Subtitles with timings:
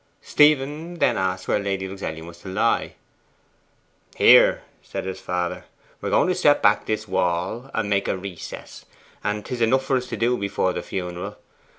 [0.23, 2.95] Stephen then asked where Lady Luxellian was to lie.
[4.15, 5.65] 'Here,' said his father.
[6.01, 8.85] 'We are going to set back this wall and make a recess;
[9.23, 11.37] and 'tis enough for us to do before the funeral.